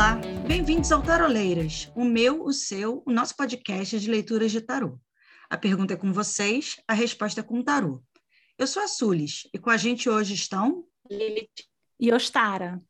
[0.00, 4.98] Olá, bem-vindos ao Taroleiras, o meu, o seu, o nosso podcast de leituras de tarô.
[5.50, 8.02] A pergunta é com vocês, a resposta é com o tarô.
[8.56, 11.68] Eu sou a Sulis e com a gente hoje estão Lilith
[12.00, 12.80] e Ostara.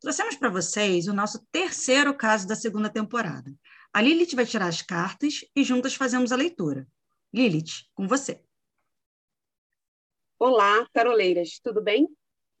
[0.00, 3.54] Trouxemos para vocês o nosso terceiro caso da segunda temporada.
[3.92, 6.88] A Lilith vai tirar as cartas e juntas fazemos a leitura.
[7.30, 8.42] Lilith, com você.
[10.38, 12.08] Olá, taroleiras, tudo bem?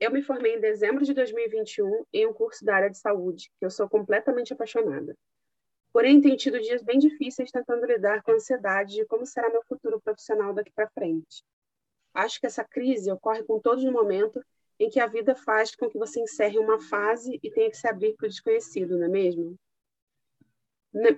[0.00, 3.66] Eu me formei em dezembro de 2021 em um curso da área de saúde, que
[3.66, 5.14] eu sou completamente apaixonada.
[5.92, 9.62] Porém, tenho tido dias bem difíceis tentando lidar com a ansiedade de como será meu
[9.64, 11.44] futuro profissional daqui para frente.
[12.14, 14.42] Acho que essa crise ocorre com todos no momento
[14.78, 17.86] em que a vida faz com que você encerre uma fase e tenha que se
[17.86, 19.54] abrir para o desconhecido, não é mesmo?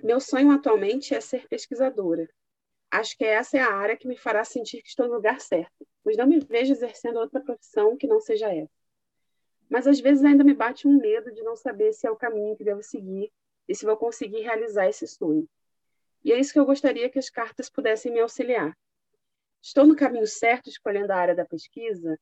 [0.03, 2.27] Meu sonho atualmente é ser pesquisadora.
[2.93, 5.83] Acho que essa é a área que me fará sentir que estou no lugar certo,
[6.03, 8.69] pois não me vejo exercendo outra profissão que não seja essa.
[9.67, 12.55] Mas às vezes ainda me bate um medo de não saber se é o caminho
[12.55, 13.31] que devo seguir
[13.67, 15.49] e se vou conseguir realizar esse sonho.
[16.23, 18.77] E é isso que eu gostaria que as cartas pudessem me auxiliar.
[19.59, 22.19] Estou no caminho certo escolhendo a área da pesquisa?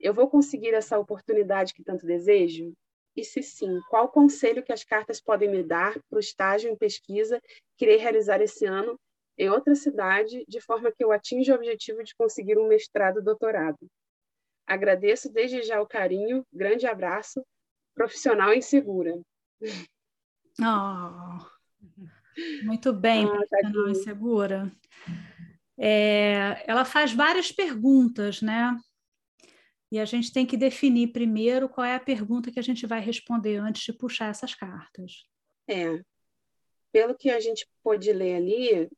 [0.00, 2.72] Eu vou conseguir essa oportunidade que tanto desejo?
[3.14, 6.76] E se sim, qual conselho que as cartas podem me dar para o estágio em
[6.76, 7.38] pesquisa
[7.76, 8.98] que irei realizar esse ano
[9.38, 13.78] em outra cidade, de forma que eu atinja o objetivo de conseguir um mestrado doutorado?
[14.66, 17.44] Agradeço desde já o carinho, grande abraço,
[17.94, 19.20] profissional insegura.
[20.60, 21.44] Oh,
[22.64, 24.72] muito bem, ah, profissional insegura.
[25.78, 28.76] É, ela faz várias perguntas, né?
[29.92, 33.00] E a gente tem que definir primeiro qual é a pergunta que a gente vai
[33.00, 35.26] responder antes de puxar essas cartas.
[35.68, 36.02] É.
[36.90, 38.88] Pelo que a gente pôde ler ali,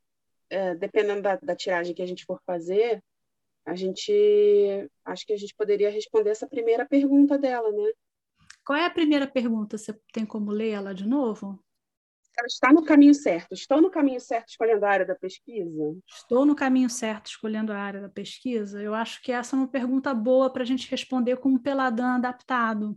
[0.51, 3.03] é, dependendo da, da tiragem que a gente for fazer,
[3.65, 4.13] a gente
[5.05, 7.91] acho que a gente poderia responder essa primeira pergunta dela, né?
[8.65, 9.79] Qual é a primeira pergunta?
[9.79, 11.59] Você tem como ler ela de novo?
[12.39, 13.53] ela está no caminho certo.
[13.53, 15.97] Estou no caminho certo escolhendo a área da pesquisa?
[16.07, 18.81] Estou no caminho certo escolhendo a área da pesquisa?
[18.81, 22.07] Eu acho que essa é uma pergunta boa para a gente responder com um peladão
[22.07, 22.97] adaptado.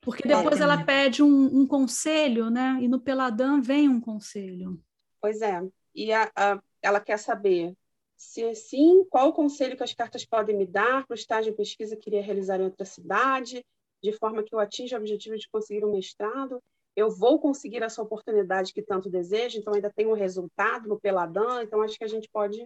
[0.00, 0.62] Porque depois é.
[0.62, 2.78] ela pede um, um, conselho, né?
[2.82, 4.78] E no peladão vem um conselho.
[5.18, 5.62] Pois é.
[5.94, 7.74] E a, a, ela quer saber
[8.16, 11.56] se sim, qual o conselho que as cartas podem me dar para o estágio de
[11.56, 13.64] pesquisa que queria realizar em outra cidade,
[14.02, 16.60] de forma que eu atinja o objetivo de conseguir um mestrado
[16.96, 21.62] eu vou conseguir essa oportunidade que tanto desejo, então ainda tem um resultado no Peladã,
[21.62, 22.64] então acho que a gente pode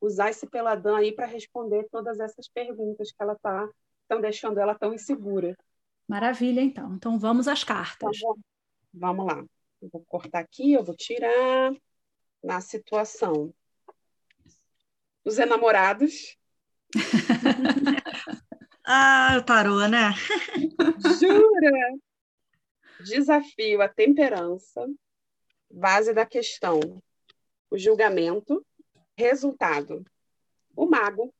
[0.00, 3.68] usar esse Peladã aí para responder todas essas perguntas que ela está
[4.02, 5.56] estão deixando ela tão insegura.
[6.06, 6.94] Maravilha, então.
[6.94, 8.20] Então vamos às cartas.
[8.20, 8.34] Tá
[8.92, 9.42] vamos lá.
[9.80, 11.72] Eu vou cortar aqui, eu vou tirar
[12.44, 13.52] na situação.
[15.24, 16.36] Os enamorados.
[18.84, 20.12] ah, parou, né?
[21.18, 21.98] Jura?
[23.04, 24.86] desafio a temperança,
[25.70, 26.80] base da questão,
[27.70, 28.64] o julgamento,
[29.16, 30.04] resultado,
[30.76, 31.32] o mago.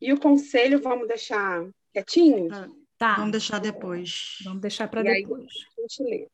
[0.00, 2.52] E o conselho vamos deixar quietinho?
[2.52, 2.68] Ah,
[2.98, 3.14] tá.
[3.16, 4.38] Vamos deixar depois.
[4.42, 5.46] Vamos deixar para depois.
[5.78, 6.28] a gente lê.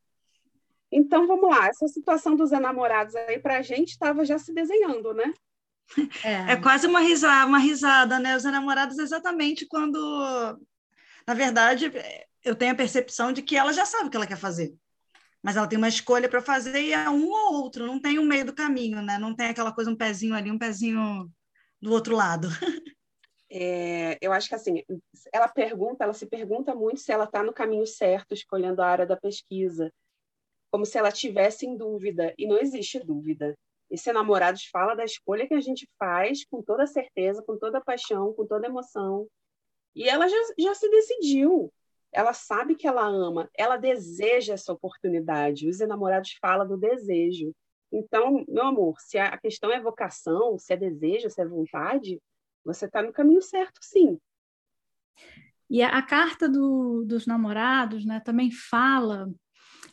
[0.91, 5.13] Então vamos lá, essa situação dos enamorados aí para a gente estava já se desenhando,
[5.13, 5.33] né?
[6.23, 6.53] É.
[6.53, 8.37] é quase uma risada, uma risada, né?
[8.37, 9.99] Os enamorados exatamente quando,
[11.27, 11.91] na verdade,
[12.45, 14.75] eu tenho a percepção de que ela já sabe o que ela quer fazer.
[15.43, 18.25] Mas ela tem uma escolha para fazer e é um ou outro, não tem um
[18.25, 19.19] meio do caminho, né?
[19.19, 21.31] Não tem aquela coisa, um pezinho ali, um pezinho
[21.81, 22.49] do outro lado.
[23.51, 24.83] É, eu acho que assim,
[25.33, 29.07] ela pergunta, ela se pergunta muito se ela está no caminho certo, escolhendo a área
[29.07, 29.91] da pesquisa,
[30.71, 33.55] como se ela tivesse em dúvida, e não existe dúvida.
[33.91, 38.35] Esse Namorados fala da escolha que a gente faz com toda certeza, com toda paixão,
[38.35, 39.27] com toda emoção.
[39.95, 41.73] E ela já, já se decidiu
[42.13, 45.69] ela sabe que ela ama, ela deseja essa oportunidade.
[45.69, 47.55] Os enamorados falam do desejo.
[47.93, 52.21] Então, meu amor, se a questão é vocação, se é desejo, se é vontade,
[52.65, 54.19] você está no caminho certo, sim.
[55.71, 59.31] E a, a carta do, dos namorados né, também fala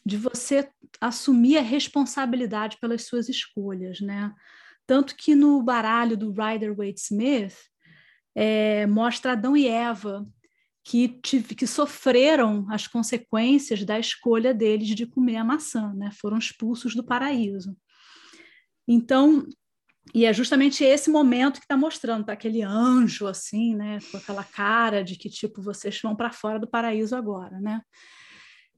[0.05, 0.69] de você
[1.01, 4.33] assumir a responsabilidade pelas suas escolhas, né?
[4.85, 7.55] Tanto que no baralho do Rider Waite Smith
[8.35, 10.27] é, mostra Adão e Eva
[10.83, 16.11] que, que sofreram as consequências da escolha deles de comer a maçã, né?
[16.21, 17.75] foram expulsos do paraíso.
[18.87, 19.47] Então,
[20.13, 24.43] e é justamente esse momento que está mostrando, tá aquele anjo assim, né, com aquela
[24.43, 27.81] cara de que tipo vocês vão para fora do paraíso agora, né?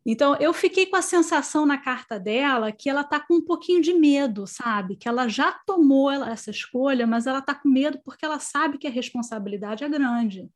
[0.10, 3.82] Então eu fiquei com a sensação na carta dela que ela está com um pouquinho
[3.82, 4.96] de medo, sabe?
[4.96, 8.88] Que ela já tomou essa escolha, mas ela está com medo porque ela sabe que
[8.88, 10.50] a responsabilidade é grande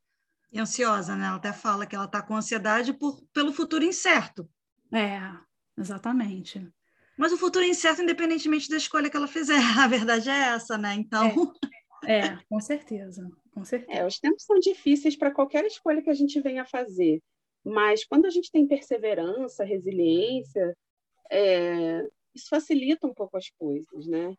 [0.54, 1.28] E ansiosa, né?
[1.28, 4.50] Ela até fala que ela está com ansiedade por, pelo futuro incerto.
[4.90, 5.20] É,
[5.78, 6.66] exatamente.
[7.18, 9.60] Mas o futuro é incerto independentemente da escolha que ela fizer.
[9.78, 10.94] A verdade é essa, né?
[10.94, 11.54] Então.
[12.06, 13.30] É, é com certeza.
[13.54, 14.00] Com certeza.
[14.00, 17.22] É, os tempos são difíceis para qualquer escolha que a gente venha fazer.
[17.64, 20.76] Mas quando a gente tem perseverança, resiliência,
[21.30, 24.36] é, isso facilita um pouco as coisas, né?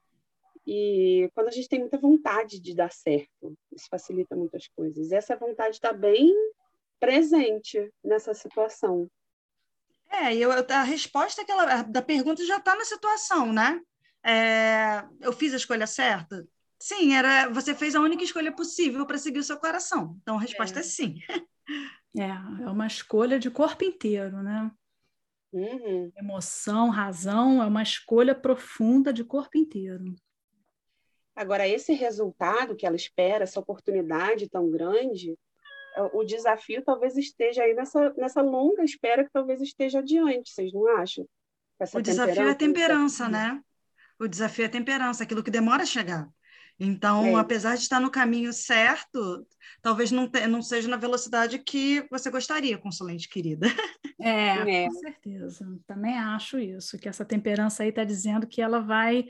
[0.66, 5.10] E quando a gente tem muita vontade de dar certo, isso facilita muitas coisas.
[5.10, 6.32] E essa vontade está bem
[7.00, 9.08] presente nessa situação.
[10.08, 13.80] É, eu, a resposta que ela, da pergunta já está na situação, né?
[14.24, 16.46] É, eu fiz a escolha certa?
[16.78, 17.48] Sim, era.
[17.48, 20.16] Você fez a única escolha possível para seguir o seu coração.
[20.22, 21.14] Então a resposta é, é sim.
[22.16, 22.28] É,
[22.64, 24.70] é uma escolha de corpo inteiro, né?
[25.52, 26.10] Uhum.
[26.16, 30.14] Emoção, razão, é uma escolha profunda de corpo inteiro.
[31.34, 35.38] Agora, esse resultado que ela espera, essa oportunidade tão grande,
[35.96, 40.72] é, o desafio talvez esteja aí nessa, nessa longa espera que talvez esteja adiante, vocês
[40.72, 41.26] não acham?
[41.78, 43.60] Essa o desafio é a temperança, né?
[44.18, 46.28] O desafio é a temperança, aquilo que demora a chegar.
[46.84, 47.40] Então, é.
[47.40, 49.46] apesar de estar no caminho certo,
[49.80, 53.68] talvez não, te, não seja na velocidade que você gostaria, consulente querida.
[54.20, 54.86] É, é.
[54.86, 55.66] com certeza.
[55.84, 59.26] Também acho isso, que essa temperança aí está dizendo que ela vai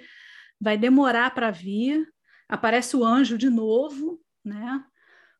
[0.61, 2.07] vai demorar para vir.
[2.49, 4.85] Aparece o anjo de novo, né?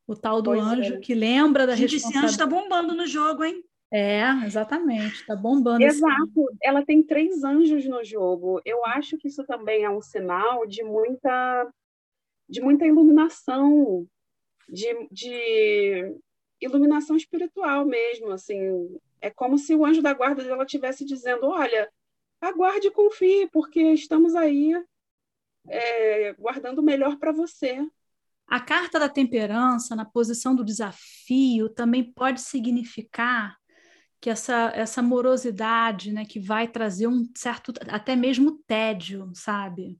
[0.07, 0.99] O tal do pois anjo é.
[1.01, 3.63] que lembra da Gente, esse anjo está bombando no jogo, hein?
[3.93, 5.85] É, exatamente, está bombando.
[5.85, 8.59] Exato, ela tem três anjos no jogo.
[8.65, 11.71] Eu acho que isso também é um sinal de muita,
[12.53, 14.07] de muita iluminação,
[14.69, 16.15] de, de
[16.61, 18.31] iluminação espiritual mesmo.
[18.31, 18.59] Assim,
[19.23, 21.91] é como se o anjo da guarda dela estivesse dizendo: olha,
[22.39, 24.75] aguarde e confie, porque estamos aí
[25.67, 27.79] é, guardando o melhor para você.
[28.47, 33.57] A carta da temperança, na posição do desafio, também pode significar
[34.21, 39.99] que essa, essa morosidade, né, que vai trazer um certo, até mesmo tédio, sabe?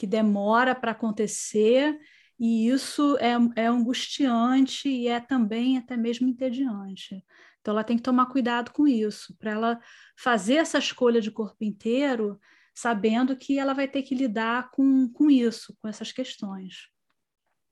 [0.00, 2.00] Que demora para acontecer
[2.38, 7.22] e isso é, é angustiante e é também até mesmo entediante.
[7.60, 9.80] Então, ela tem que tomar cuidado com isso, para ela
[10.16, 12.40] fazer essa escolha de corpo inteiro,
[12.74, 16.88] sabendo que ela vai ter que lidar com, com isso, com essas questões.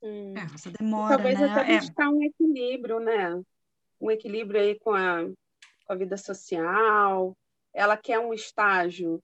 [0.02, 0.34] Hum.
[0.36, 1.48] É, essa demora, Talvez né?
[1.48, 1.78] até é.
[1.78, 3.42] buscar um equilíbrio, né?
[3.98, 5.24] Um equilíbrio aí com a,
[5.86, 7.34] com a vida social.
[7.72, 9.18] Ela quer um estágio.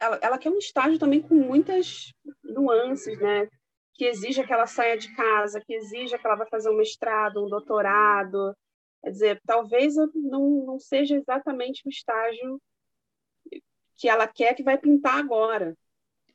[0.00, 2.12] Ela, ela quer um estágio também com muitas
[2.44, 3.48] nuances, né?
[3.94, 7.44] Que exija que ela saia de casa, que exija que ela vá fazer um mestrado,
[7.44, 8.54] um doutorado.
[9.02, 12.60] Quer dizer, talvez não, não seja exatamente o estágio
[13.96, 15.76] que ela quer que vai pintar agora.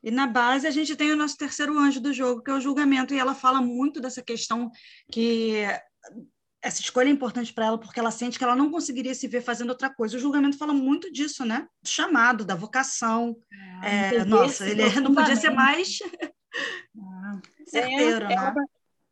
[0.04, 2.60] E na base a gente tem o nosso terceiro anjo do jogo, que é o
[2.60, 4.72] julgamento, e ela fala muito dessa questão
[5.12, 5.64] que
[6.62, 9.42] essa escolha é importante para ela porque ela sente que ela não conseguiria se ver
[9.42, 10.16] fazendo outra coisa.
[10.16, 11.68] O julgamento fala muito disso, né?
[11.82, 13.36] Do chamado, da vocação.
[13.84, 16.00] É, é, nossa, ele não podia ser mais
[16.98, 18.54] ah, certeiro, é, né?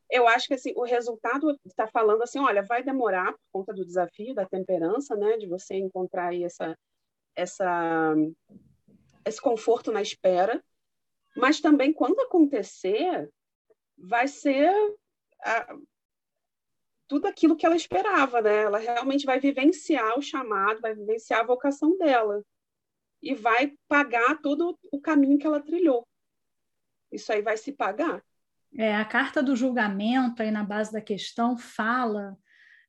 [0.10, 3.85] eu acho que assim, o resultado está falando assim, olha, vai demorar por conta do
[3.85, 6.76] desafio da temperança, né, de você encontrar aí essa
[7.35, 8.16] essa
[9.23, 10.64] esse conforto na espera,
[11.38, 13.30] mas também quando acontecer
[13.97, 14.71] vai ser
[17.09, 18.61] tudo aquilo que ela esperava, né?
[18.61, 22.45] Ela realmente vai vivenciar o chamado, vai vivenciar a vocação dela
[23.21, 26.07] e vai pagar todo o caminho que ela trilhou.
[27.11, 28.23] Isso aí vai se pagar.
[28.78, 32.37] É, a carta do julgamento aí na base da questão fala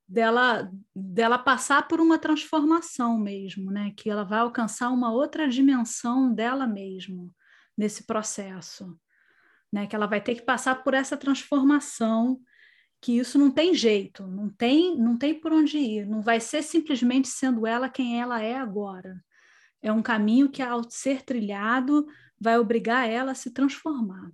[0.06, 3.94] dela dela passar por uma transformação mesmo, né?
[3.96, 7.26] Que ela vai alcançar uma outra dimensão dela mesma
[7.74, 8.94] nesse processo,
[9.72, 9.86] né?
[9.86, 12.38] Que ela vai ter que passar por essa transformação,
[13.00, 16.62] que isso não tem jeito, não tem não tem por onde ir, não vai ser
[16.62, 19.22] simplesmente sendo ela quem ela é agora.
[19.82, 22.06] É um caminho que ao ser trilhado
[22.38, 24.30] vai obrigar ela a se transformar.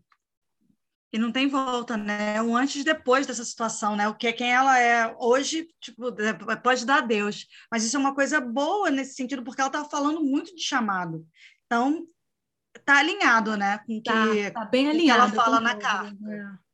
[1.13, 2.43] E não tem volta, né?
[2.43, 4.09] O antes e depois dessa situação, né?
[4.09, 7.47] O que é quem ela é hoje, tipo, é, pode dar a Deus.
[7.71, 11.25] Mas isso é uma coisa boa nesse sentido, porque ela estava falando muito de chamado.
[11.65, 12.07] Então,
[12.85, 13.79] tá alinhado, né?
[13.87, 16.17] Com tá, que, tá bem alinhado, que ela fala na carta.
[16.29, 16.66] É.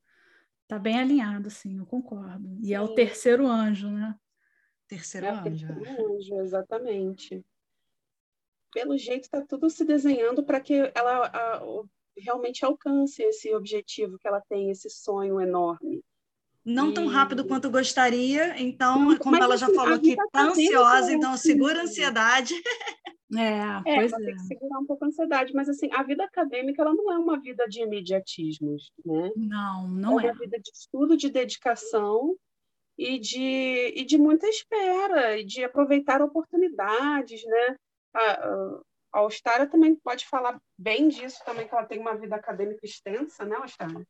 [0.72, 2.56] Tá bem alinhado, sim, eu concordo.
[2.62, 2.74] E sim.
[2.74, 4.14] é o terceiro anjo, né?
[4.88, 5.66] Terceiro é anjo.
[5.66, 7.44] Terceiro anjo, exatamente.
[8.72, 11.62] Pelo jeito, está tudo se desenhando para que ela, a,
[12.16, 16.02] realmente alcance esse objetivo que ela tem, esse sonho enorme.
[16.64, 16.94] Não e...
[16.94, 21.36] tão rápido quanto gostaria, então, como ela já assim, falou que está tá ansiosa, então
[21.36, 22.54] segura a ansiedade.
[23.36, 24.16] É, é pois é.
[24.16, 27.18] tem que segurar um pouco a ansiedade, mas assim, a vida acadêmica ela não é
[27.18, 29.30] uma vida de imediatismos, né?
[29.36, 30.26] Não, não é.
[30.26, 32.36] É uma vida de estudo, de dedicação
[32.98, 37.76] e de, e de muita espera, e de aproveitar oportunidades, né?
[38.14, 38.80] A,
[39.14, 43.44] a Austara também pode falar bem disso também, que ela tem uma vida acadêmica extensa,
[43.44, 44.06] né, Austara?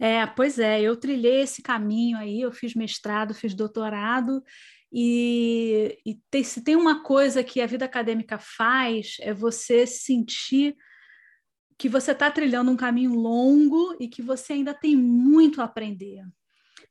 [0.00, 4.42] É, pois é, eu trilhei esse caminho aí, eu fiz mestrado, fiz doutorado,
[4.92, 10.76] e, e tem, se tem uma coisa que a vida acadêmica faz, é você sentir
[11.78, 16.22] que você está trilhando um caminho longo e que você ainda tem muito a aprender.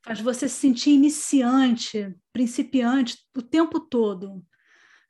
[0.04, 4.44] Faz você se sentir iniciante, principiante o tempo todo.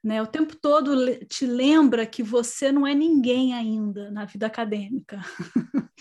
[0.04, 0.22] Né?
[0.22, 5.20] O tempo todo te lembra que você não é ninguém ainda na vida acadêmica.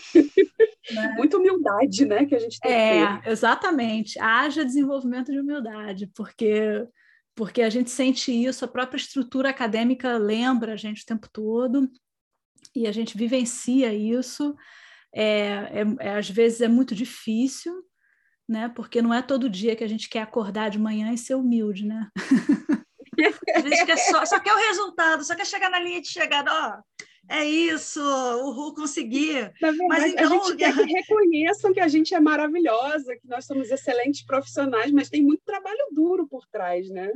[0.91, 1.13] né?
[1.15, 3.29] Muita humildade, né, que a gente tem É, que ter.
[3.29, 4.19] exatamente.
[4.19, 6.87] Haja desenvolvimento de humildade, porque
[7.33, 11.89] porque a gente sente isso, a própria estrutura acadêmica lembra a gente o tempo todo
[12.75, 14.53] e a gente vivencia isso.
[15.13, 17.73] É, é, é, às vezes é muito difícil,
[18.47, 18.69] né?
[18.69, 21.85] Porque não é todo dia que a gente quer acordar de manhã e ser humilde,
[21.85, 22.09] né?
[23.61, 26.51] Às vezes quer só, só quer o resultado, só quer chegar na linha de chegada,
[26.51, 27.01] ó.
[27.29, 29.53] É isso, o Ru conseguir.
[29.87, 33.69] mas então, a gente quer que reconheçam que a gente é maravilhosa, que nós somos
[33.69, 37.09] excelentes profissionais, mas tem muito trabalho duro por trás, né?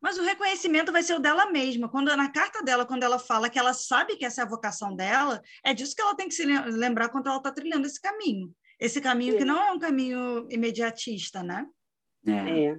[0.00, 1.88] Mas o reconhecimento vai ser o dela mesma.
[1.88, 4.94] Quando na carta dela, quando ela fala que ela sabe que essa é a vocação
[4.94, 8.54] dela, é disso que ela tem que se lembrar quando ela está trilhando esse caminho.
[8.78, 9.38] Esse caminho é.
[9.38, 11.66] que não é um caminho imediatista, né?
[12.26, 12.32] É.
[12.32, 12.78] É,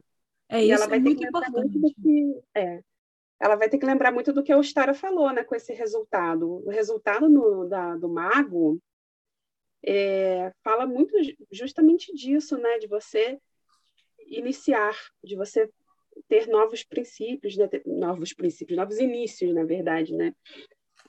[0.49, 1.77] é isso ela vai é muito importante.
[1.77, 2.81] Muito que, é.
[3.39, 6.65] Ela vai ter que lembrar muito do que a Ostara falou, né, com esse resultado.
[6.65, 8.81] O resultado no, da, do mago
[9.85, 11.15] é, fala muito
[11.51, 13.39] justamente disso, né, de você
[14.27, 15.69] iniciar, de você
[16.27, 17.69] ter novos princípios, né?
[17.85, 20.33] novos princípios, novos inícios, na verdade, né?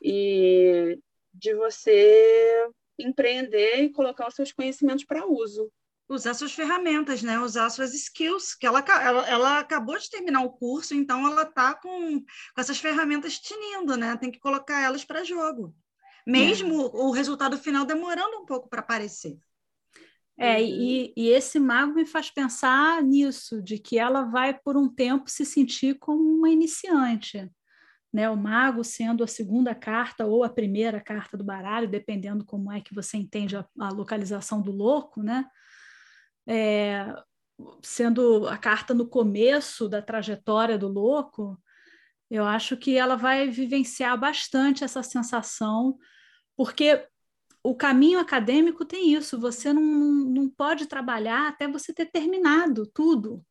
[0.02, 0.98] E
[1.32, 2.68] de você
[2.98, 5.70] empreender e colocar os seus conhecimentos para uso.
[6.08, 7.38] Usar suas ferramentas, né?
[7.38, 11.74] Usar suas skills, que ela, ela, ela acabou de terminar o curso, então ela está
[11.74, 14.16] com, com essas ferramentas tinindo, né?
[14.16, 15.74] Tem que colocar elas para jogo.
[16.26, 16.90] Mesmo é.
[16.92, 19.38] o resultado final demorando um pouco para aparecer.
[20.38, 20.64] É, uhum.
[20.64, 25.28] e, e, esse mago me faz pensar nisso, de que ela vai por um tempo
[25.28, 27.50] se sentir como uma iniciante.
[28.12, 28.30] Né?
[28.30, 32.80] O mago sendo a segunda carta ou a primeira carta do baralho, dependendo como é
[32.80, 35.44] que você entende a, a localização do louco, né?
[36.48, 37.14] É,
[37.82, 41.60] sendo a carta no começo da trajetória do louco,
[42.30, 45.98] eu acho que ela vai vivenciar bastante essa sensação,
[46.56, 47.06] porque
[47.62, 53.44] o caminho acadêmico tem isso, você não, não pode trabalhar até você ter terminado tudo.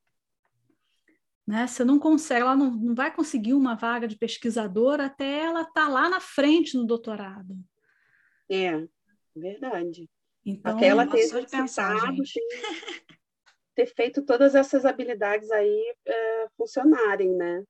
[1.45, 1.65] Né?
[1.65, 5.85] Você não consegue, ela não, não vai conseguir uma vaga de pesquisadora até ela estar
[5.85, 7.57] tá lá na frente no doutorado.
[8.49, 8.87] É,
[9.35, 10.09] verdade.
[10.49, 12.87] Então, até ela ter pensado, ter,
[13.75, 17.65] ter, feito todas essas habilidades aí é, funcionarem, né?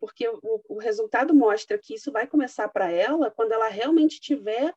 [0.00, 4.74] Porque o, o resultado mostra que isso vai começar para ela quando ela realmente tiver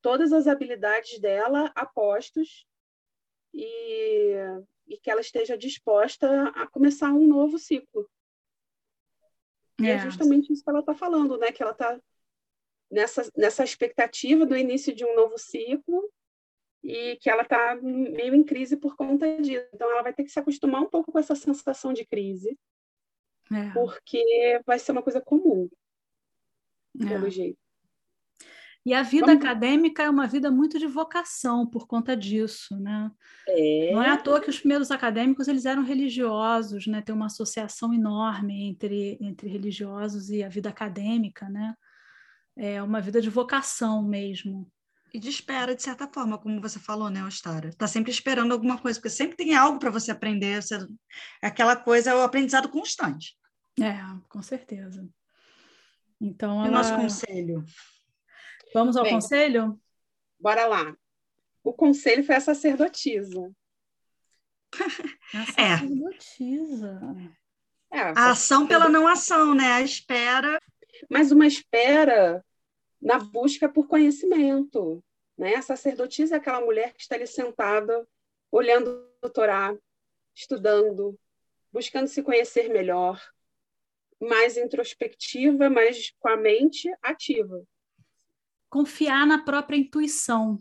[0.00, 2.64] todas as habilidades dela a postos
[3.52, 4.36] e,
[4.86, 8.08] e que ela esteja disposta a começar um novo ciclo.
[9.80, 9.84] É.
[9.84, 11.50] E é justamente isso que ela está falando, né?
[11.50, 12.00] Que ela está
[12.88, 16.08] nessa, nessa expectativa do início de um novo ciclo
[16.82, 19.66] e que ela está meio em crise por conta disso.
[19.72, 22.58] Então, ela vai ter que se acostumar um pouco com essa sensação de crise,
[23.52, 23.70] é.
[23.72, 25.68] porque vai ser uma coisa comum,
[27.00, 27.06] é.
[27.06, 27.62] pelo jeito.
[28.84, 29.44] E a vida Vamos...
[29.44, 33.12] acadêmica é uma vida muito de vocação por conta disso, né?
[33.46, 33.92] É...
[33.92, 37.00] Não é à toa que os primeiros acadêmicos eles eram religiosos, né?
[37.00, 41.74] Tem uma associação enorme entre, entre religiosos e a vida acadêmica, né?
[42.56, 44.70] É uma vida de vocação mesmo.
[45.14, 47.68] E de espera, de certa forma, como você falou, né, Ostara?
[47.68, 50.62] Está sempre esperando alguma coisa, porque sempre tem algo para você aprender.
[50.62, 50.78] Você...
[51.42, 53.36] Aquela coisa é o aprendizado constante.
[53.78, 53.94] É,
[54.28, 55.06] com certeza.
[56.18, 56.66] Então, ela...
[56.66, 57.64] E o nosso conselho?
[58.72, 59.78] Vamos ao Bem, conselho?
[60.40, 60.96] Bora lá.
[61.62, 63.52] O conselho foi a sacerdotisa.
[65.34, 65.76] A é.
[65.76, 67.00] sacerdotisa.
[67.38, 67.42] É.
[67.92, 69.72] É, a ação pela não ação, né?
[69.72, 70.58] A espera.
[71.10, 72.42] Mas uma espera
[73.02, 75.04] na busca por conhecimento.
[75.36, 75.56] Né?
[75.56, 78.06] A sacerdotisa é aquela mulher que está ali sentada,
[78.50, 79.76] olhando o Torá,
[80.34, 81.18] estudando,
[81.72, 83.20] buscando se conhecer melhor,
[84.20, 87.66] mais introspectiva, mas com a mente ativa
[88.72, 90.58] confiar na própria intuição,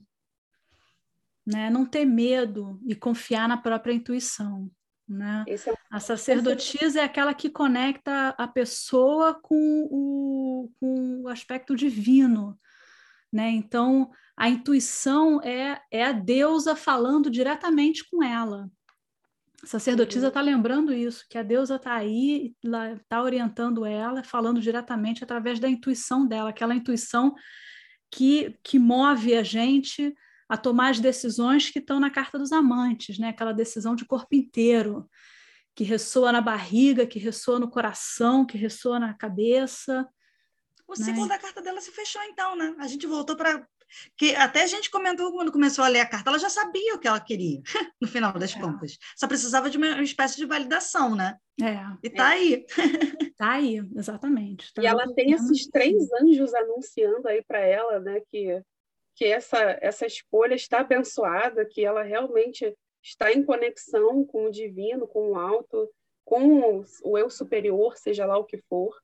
[1.47, 1.69] né?
[1.69, 4.69] Não ter medo e confiar na própria intuição,
[5.11, 5.43] né?
[5.47, 5.55] É...
[5.89, 12.57] A sacerdotisa é aquela que conecta a pessoa com o, com o aspecto divino,
[13.31, 13.49] né?
[13.49, 18.69] Então, a intuição é, é a deusa falando diretamente com ela.
[19.61, 20.45] A sacerdotisa está uhum.
[20.45, 22.55] lembrando isso, que a deusa está aí,
[22.99, 27.35] está orientando ela, falando diretamente através da intuição dela, aquela intuição
[28.09, 30.15] que, que move a gente
[30.51, 33.29] a tomar as decisões que estão na carta dos amantes, né?
[33.29, 35.09] aquela decisão de corpo inteiro,
[35.73, 40.05] que ressoa na barriga, que ressoa no coração, que ressoa na cabeça.
[40.85, 41.05] O né?
[41.05, 42.75] ciclo da carta dela se fechou, então, né?
[42.79, 43.65] A gente voltou para
[44.17, 46.99] que até a gente comentou quando começou a ler a carta, ela já sabia o
[46.99, 47.61] que ela queria,
[48.01, 48.59] no final das é.
[48.59, 48.97] contas.
[49.15, 51.37] Só precisava de uma espécie de validação, né?
[51.61, 51.79] É.
[52.03, 52.37] E tá é.
[52.37, 52.65] aí.
[53.37, 54.71] Tá aí, exatamente.
[54.71, 58.61] Tá e ela tem esses três anjos anunciando aí para ela, né, que,
[59.15, 65.07] que essa, essa escolha está abençoada, que ela realmente está em conexão com o divino,
[65.07, 65.89] com o alto,
[66.23, 68.95] com o eu superior, seja lá o que for.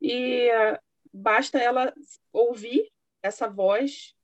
[0.00, 0.78] E uh,
[1.12, 1.92] basta ela
[2.32, 2.90] ouvir
[3.22, 4.14] essa voz,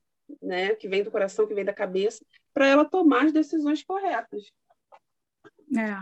[0.41, 4.51] né, que vem do coração, que vem da cabeça, para ela tomar as decisões corretas.
[5.77, 5.95] É,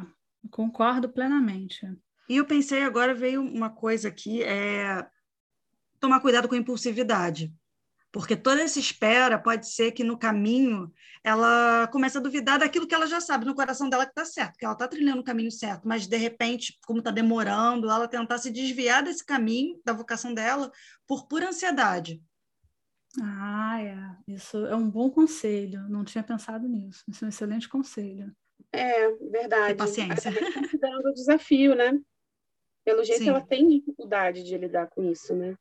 [0.50, 1.86] concordo plenamente.
[2.28, 5.08] E eu pensei agora veio uma coisa aqui, é
[6.00, 7.54] tomar cuidado com a impulsividade.
[8.16, 10.90] Porque toda essa espera pode ser que no caminho
[11.22, 14.58] ela comece a duvidar daquilo que ela já sabe no coração dela que está certo,
[14.58, 18.38] que ela está trilhando o caminho certo, mas de repente, como está demorando, ela tentar
[18.38, 20.72] se desviar desse caminho, da vocação dela,
[21.06, 22.24] por pura ansiedade.
[23.22, 24.34] Ah, é.
[24.34, 25.82] Isso é um bom conselho.
[25.90, 27.04] Não tinha pensado nisso.
[27.10, 28.34] Isso é um excelente conselho.
[28.72, 29.74] É, verdade.
[29.74, 30.32] E paciência.
[30.54, 32.00] Considerando o desafio, né?
[32.86, 33.30] Pelo jeito, Sim.
[33.32, 35.58] ela tem dificuldade de lidar com isso, né?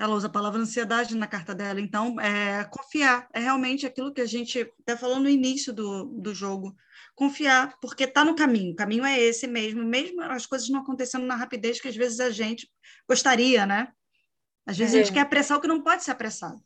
[0.00, 1.78] Ela usa a palavra ansiedade na carta dela.
[1.78, 3.28] Então, é confiar.
[3.34, 6.74] É realmente aquilo que a gente até falou no início do, do jogo.
[7.14, 8.72] Confiar, porque está no caminho.
[8.72, 9.84] O caminho é esse mesmo.
[9.84, 12.66] Mesmo as coisas não acontecendo na rapidez que às vezes a gente
[13.06, 13.92] gostaria, né?
[14.64, 14.96] Às vezes é.
[14.96, 16.58] a gente quer apressar o que não pode ser apressado.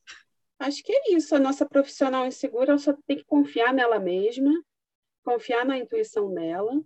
[0.61, 1.35] Acho que é isso.
[1.35, 4.53] A nossa profissional insegura só tem que confiar nela mesma,
[5.25, 6.81] confiar na intuição dela.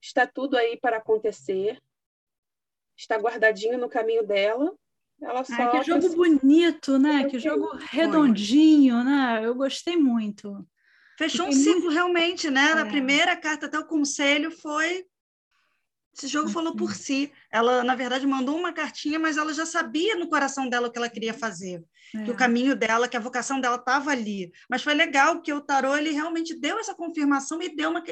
[0.00, 1.78] Está tudo aí para acontecer.
[2.96, 4.74] Está guardadinho no caminho dela.
[5.22, 7.24] Ela só Ai, que jogo bonito, né?
[7.24, 9.40] Que jogo redondinho, né?
[9.44, 10.66] Eu gostei muito.
[11.18, 11.90] Fechou um ciclo muito...
[11.90, 12.70] realmente, né?
[12.70, 12.74] É.
[12.74, 15.04] Na primeira carta até o conselho foi
[16.12, 16.52] esse jogo uhum.
[16.52, 17.32] falou por si.
[17.50, 20.98] Ela, na verdade, mandou uma cartinha, mas ela já sabia no coração dela o que
[20.98, 22.24] ela queria fazer, é.
[22.24, 24.52] que o caminho dela, que a vocação dela estava ali.
[24.68, 28.02] Mas foi legal que o tarô ele realmente deu essa confirmação e deu uma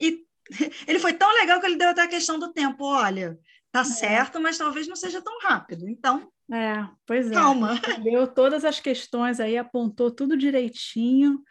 [0.00, 0.24] e
[0.86, 2.84] ele foi tão legal que ele deu até a questão do tempo.
[2.84, 3.38] Olha,
[3.72, 3.84] tá é.
[3.84, 5.88] certo, mas talvez não seja tão rápido.
[5.88, 7.34] Então, é, pois é.
[7.34, 7.80] Calma.
[8.02, 11.42] Deu todas as questões aí, apontou tudo direitinho.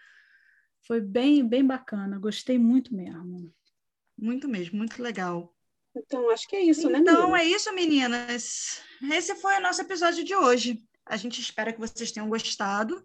[0.87, 2.19] Foi bem, bem bacana.
[2.19, 3.53] Gostei muito mesmo.
[4.17, 5.53] Muito mesmo, muito legal.
[5.95, 6.99] Então, acho que é isso, então, né?
[6.99, 8.81] Então, é isso, meninas.
[9.11, 10.83] Esse foi o nosso episódio de hoje.
[11.05, 13.03] A gente espera que vocês tenham gostado.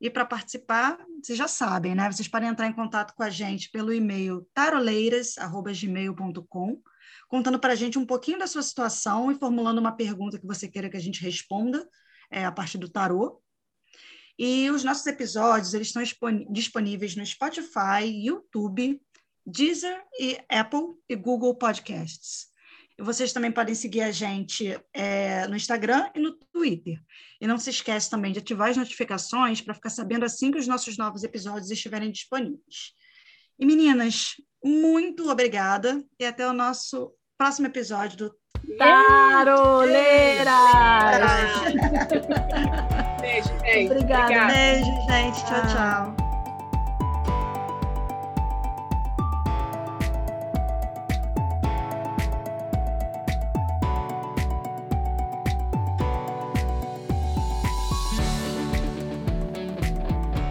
[0.00, 2.10] E para participar, vocês já sabem, né?
[2.10, 6.82] Vocês podem entrar em contato com a gente pelo e-mail taroleiras.gmail.com,
[7.28, 10.68] contando para a gente um pouquinho da sua situação e formulando uma pergunta que você
[10.68, 11.88] queira que a gente responda
[12.30, 13.40] é, a partir do tarô.
[14.38, 16.02] E os nossos episódios eles estão
[16.50, 19.00] disponíveis no Spotify, YouTube,
[19.46, 22.52] Deezer e Apple e Google Podcasts.
[22.98, 27.00] E vocês também podem seguir a gente é, no Instagram e no Twitter.
[27.40, 30.66] E não se esqueça também de ativar as notificações para ficar sabendo assim que os
[30.66, 32.94] nossos novos episódios estiverem disponíveis.
[33.58, 38.34] E meninas, muito obrigada e até o nosso próximo episódio do
[38.78, 40.46] Taroleiras!
[43.20, 43.92] Beijo, gente.
[43.92, 44.52] Obrigada.
[44.52, 45.44] Beijo, gente.
[45.44, 46.21] Tchau, tchau.